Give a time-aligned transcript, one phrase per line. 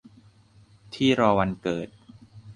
[0.93, 1.87] ที่รอวันเกิด